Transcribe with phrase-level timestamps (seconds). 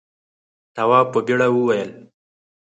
[0.75, 1.91] تواب په بېره وویل.